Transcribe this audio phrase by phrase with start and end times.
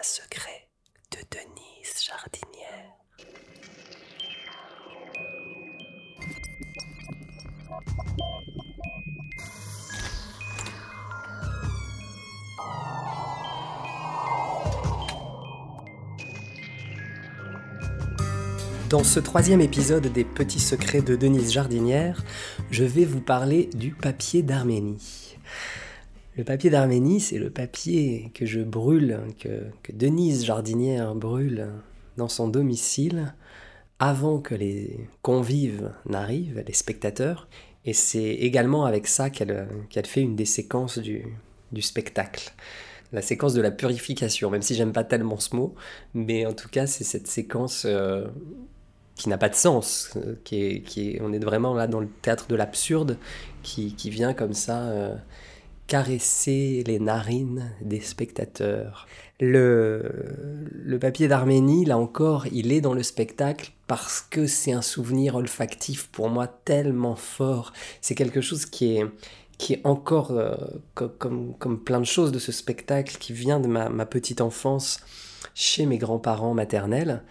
[0.00, 0.68] l'agenda secret
[1.10, 2.96] de Denise Jardinière.
[18.88, 22.24] Dans ce troisième épisode des Petits Secrets de Denise Jardinière,
[22.70, 25.29] je vais vous parler du papier d'Arménie.
[26.40, 31.68] Le papier d'Arménie, c'est le papier que je brûle, que, Denise Jardinière brûle
[32.16, 33.34] dans son domicile
[33.98, 37.46] avant que les convives n'arrivent, les spectateurs.
[37.84, 39.66] Et c'est également avec ça qu'elle
[40.06, 41.26] fait une des séquences du,
[41.82, 42.54] spectacle
[43.12, 45.74] la séquence de la purification, même si j'aime pas tellement ce mot,
[46.14, 48.24] mais en tout cas c'est cette séquence euh,
[49.14, 52.46] qui n'a pas de sens, euh, qui est, on est vraiment là dans le théâtre
[52.46, 53.18] de l'absurde,
[53.62, 55.16] qui, qui, vient comme ça euh,
[55.90, 59.08] caresser les narines des spectateurs.
[59.40, 60.08] Le,
[60.70, 65.34] le papier d'Arménie, là encore, il est dans le spectacle parce que c'est un souvenir
[65.34, 67.72] olfactif pour moi tellement fort.
[68.02, 70.54] C'est quelque chose qui est, encore, euh,
[70.94, 75.00] comme, comme plein de choses de ce spectacle, qui vient de ma, ma petite enfance
[75.56, 77.24] chez mes grands-parents maternels.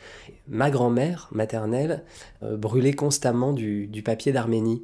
[0.50, 2.04] Ma grand-mère maternelle
[2.44, 4.84] euh, brûlait constamment du, du papier d'Arménie.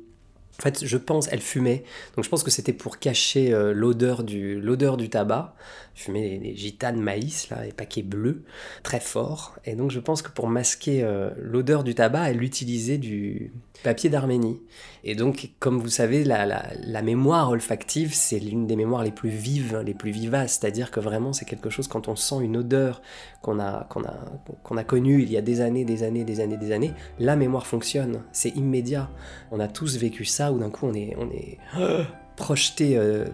[0.59, 1.83] En fait, je pense, elle fumait.
[2.15, 5.53] Donc je pense que c'était pour cacher euh, l'odeur du, l'odeur du tabac.
[5.95, 8.43] Elle fumait des, gitanes maïs, là, les paquets bleus,
[8.83, 9.55] très forts.
[9.65, 13.51] Et donc je pense que pour masquer euh, l'odeur du tabac, elle utilisait du
[13.83, 14.61] papier d'Arménie.
[15.03, 19.11] Et donc, comme vous savez, la, la, la mémoire olfactive, c'est l'une des mémoires les
[19.11, 20.57] plus vives, les plus vivaces.
[20.59, 23.03] C'est-à-dire que vraiment, c'est quelque chose, quand on sent une odeur
[23.43, 24.15] qu'on a, qu'on a,
[24.63, 27.35] qu'on a connue il y a des années, des années, des années, des années, la
[27.35, 28.23] mémoire fonctionne.
[28.31, 29.11] C'est immédiat.
[29.51, 31.57] On a tous vécu ça où d'un coup on est,
[32.35, 33.25] projeté euh,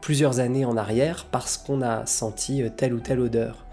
[0.00, 3.66] plusieurs années en arrière parce qu'on a senti euh, telle ou telle odeur.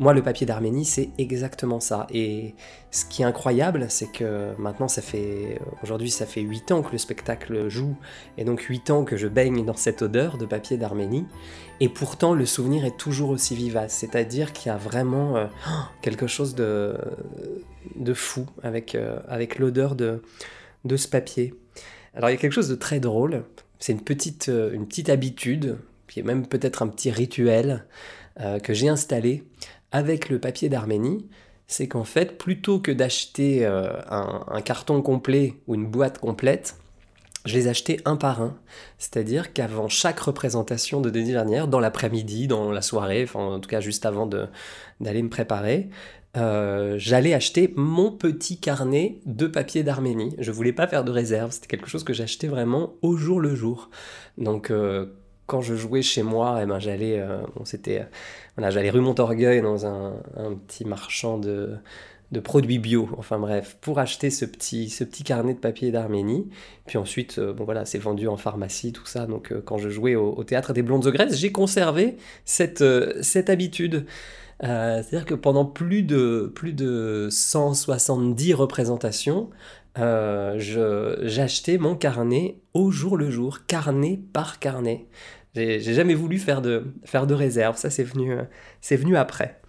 [0.00, 2.08] Moi, le papier d'Arménie, c'est exactement ça.
[2.10, 2.56] Et
[2.90, 5.60] ce qui est incroyable, c'est que maintenant, ça fait.
[5.84, 7.96] Aujourd'hui, ça fait 8 ans que le spectacle joue,
[8.36, 11.26] et donc 8 ans que je baigne dans cette odeur de papier d'Arménie.
[11.78, 13.92] Et pourtant, le souvenir est toujours aussi vivace.
[13.92, 15.46] C'est-à-dire qu'il y a vraiment euh,
[16.02, 16.96] quelque chose de,
[18.14, 20.22] fou avec, avec l'odeur de,
[20.84, 21.54] de ce papier.
[22.14, 23.44] Alors, il y a quelque chose de très drôle.
[23.78, 24.78] C'est une petite, euh,
[25.08, 25.78] habitude,
[26.08, 27.84] qui est même peut-être un petit rituel
[28.40, 29.44] euh, que j'ai installé
[29.92, 31.28] avec le papier d'Arménie,
[31.66, 36.76] c'est qu'en fait, plutôt que d'acheter euh, un, carton complet ou une boîte complète,
[37.44, 38.56] je les achetais un par un.
[38.98, 43.68] C'est-à-dire qu'avant chaque représentation de Denis Dernière, dans l'après-midi, dans la soirée, enfin en tout
[43.68, 45.90] cas juste avant d'aller me préparer,
[46.36, 50.34] euh, j'allais acheter mon petit carnet de papier d'Arménie.
[50.38, 53.54] Je voulais pas faire de réserve, c'était quelque chose que j'achetais vraiment au jour le
[53.54, 53.90] jour.
[54.38, 55.06] Donc euh,
[55.46, 58.06] quand je jouais chez moi, eh ben, j'allais, euh, c'était,
[58.56, 60.14] voilà, j'allais rue Montorgueil dans un,
[60.66, 61.78] petit marchand de,
[62.42, 66.48] produits bio, enfin bref, pour acheter ce petit, ce petit carnet de papier d'Arménie.
[66.86, 69.26] Puis ensuite, euh, bon voilà, c'est vendu en pharmacie, tout ça.
[69.26, 73.12] Donc euh, quand je jouais au, théâtre des Blondes de Grèce, j'ai conservé cette, euh,
[73.22, 74.06] cette habitude.
[74.60, 79.50] C'est-à-dire que pendant plus de, plus de 170 représentations,
[79.96, 85.06] j'achetais mon carnet au jour le jour, carnet par carnet.
[85.54, 88.34] J'ai jamais voulu faire de, faire de réserve, ça c'est venu,
[88.80, 89.60] c'est venu après.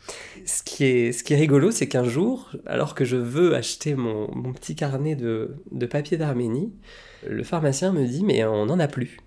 [0.45, 3.93] Ce qui est, ce qui est rigolo, c'est qu'un jour, alors que je veux acheter
[3.93, 6.73] mon, mon petit carnet de, de papier d'Arménie,
[7.27, 9.17] le pharmacien me dit mais on n'en a plus.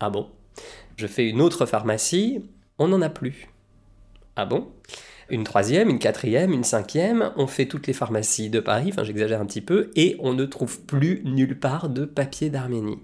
[0.00, 0.28] Ah bon?
[0.96, 2.42] Je fais une autre pharmacie,
[2.78, 3.48] on n'en a plus.
[4.36, 4.68] Ah bon?
[5.30, 9.40] Une troisième, une quatrième, une cinquième, on fait toutes les pharmacies de Paris, enfin j'exagère
[9.40, 12.98] un petit peu, et on ne trouve plus nulle part de papier d'Arménie.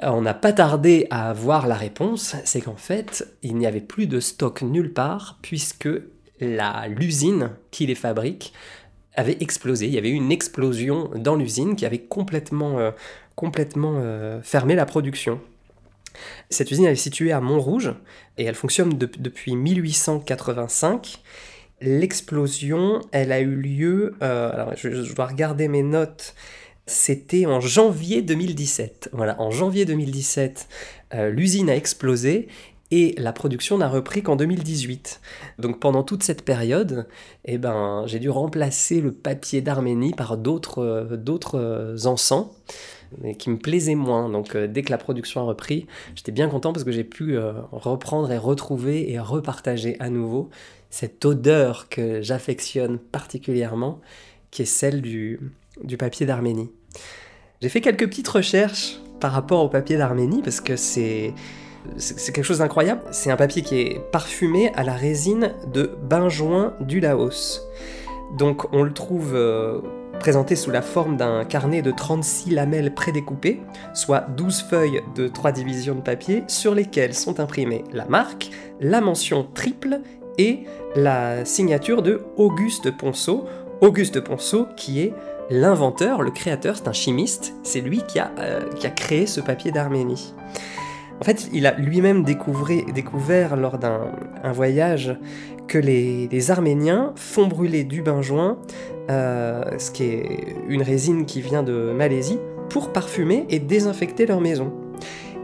[0.00, 4.06] On n'a pas tardé à avoir la réponse, c'est qu'en fait, il n'y avait plus
[4.06, 5.88] de stock nulle part, puisque
[6.40, 8.52] l'usine qui les fabrique
[9.14, 9.86] avait explosé.
[9.86, 12.90] Il y avait eu une explosion dans l'usine qui avait complètement, euh,
[13.36, 15.40] complètement euh, fermé la production.
[16.50, 17.92] Cette usine est située à Montrouge
[18.38, 21.22] et elle fonctionne de, depuis 1885.
[21.80, 24.14] L'explosion, elle a eu lieu.
[24.22, 26.34] Euh, alors, je, dois regarder mes notes.
[26.86, 29.10] C'était en janvier 2017.
[29.12, 30.68] Voilà, en janvier 2017,
[31.14, 32.48] euh, l'usine a explosé
[32.90, 35.20] et la production n'a repris qu'en 2018.
[35.58, 37.08] Donc pendant toute cette période,
[37.44, 42.50] eh ben, j'ai dû remplacer le papier d'Arménie par d'autres d'autres euh, encens
[43.38, 44.28] qui me plaisaient moins.
[44.28, 47.38] Donc dès que la production a repris, j'étais bien content parce que j'ai pu
[47.72, 50.50] reprendre et retrouver et repartager à nouveau
[50.90, 54.00] cette odeur que j'affectionne particulièrement,
[54.50, 55.40] qui est celle du,
[55.82, 56.70] du papier d'Arménie.
[57.60, 61.32] J'ai fait quelques petites recherches par rapport au papier d'Arménie parce que c'est
[61.96, 63.02] c'est quelque chose d'incroyable.
[63.10, 67.60] C'est un papier qui est parfumé à la résine de benjoin du Laos.
[68.36, 69.80] Donc on le trouve euh,
[70.18, 73.60] présenté sous la forme d'un carnet de 36 lamelles prédécoupées,
[73.92, 78.50] soit 12 feuilles de 3 divisions de papier sur lesquelles sont imprimées la marque,
[78.80, 80.00] la mention triple
[80.38, 80.64] et
[80.96, 83.44] la signature de Auguste Ponceau.
[83.80, 85.12] Auguste Ponceau qui est
[85.50, 89.40] l'inventeur, le créateur, c'est un chimiste, c'est lui qui a, euh, qui a créé ce
[89.40, 90.34] papier d'Arménie.
[91.20, 94.12] En fait, il a lui-même découvert lors d'un
[94.52, 95.16] voyage
[95.66, 98.58] que les, Arméniens font brûler du benjoin,
[99.10, 102.38] euh, ce qui est une résine qui vient de Malaisie,
[102.68, 104.72] pour parfumer et désinfecter leur maison.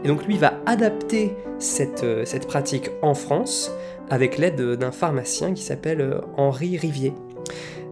[0.03, 3.71] Et donc lui va adapter cette, euh, pratique en France
[4.09, 7.13] avec l'aide d'un pharmacien qui s'appelle euh, Henri Rivier.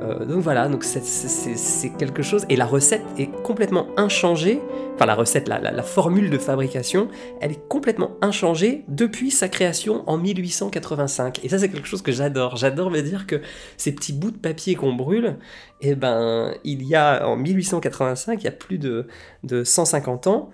[0.02, 2.46] Euh, donc voilà, donc c'est quelque chose.
[2.50, 4.62] Et la recette est complètement inchangée.
[4.96, 7.10] Enfin, la recette, la, formule de fabrication,
[7.42, 11.44] elle est complètement inchangée depuis sa création en 1885.
[11.44, 12.56] Et ça, c'est quelque chose que j'adore.
[12.56, 13.42] J'adore me dire que
[13.78, 15.38] ces petits bouts de papier qu'on brûle,
[15.82, 19.08] eh ben, il y a en 1885, il y a plus de,
[19.44, 20.50] de 150 ans.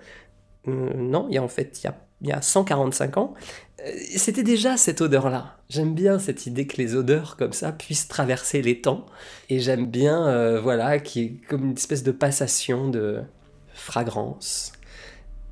[0.68, 3.34] Euh, non, il y a en fait, il y a, il y a 145 ans,
[4.16, 5.58] c'était déjà cette odeur-là.
[5.68, 9.06] J'aime bien cette idée que les odeurs comme ça puissent traverser les temps.
[9.48, 13.22] Et j'aime bien, euh, voilà, qui est comme une espèce de passation de
[13.74, 14.72] fragrance.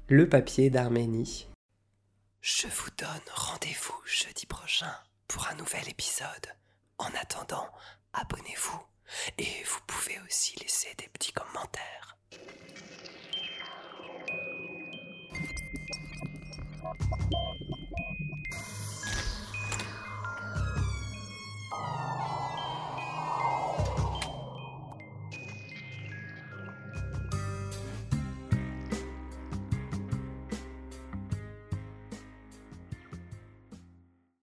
[0.09, 1.49] Le papier d'Arménie.
[2.41, 4.93] Je vous donne rendez-vous jeudi prochain
[5.29, 6.27] pour un nouvel épisode.
[6.99, 7.67] En attendant,
[8.13, 8.81] abonnez-vous.
[9.39, 12.19] Et vous pouvez aussi laisser des petits commentaires.